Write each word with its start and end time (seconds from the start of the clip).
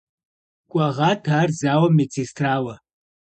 Кӏуэгъат 0.71 1.23
ар 1.39 1.49
зауэм 1.59 1.93
медсестрауэ. 1.97 2.75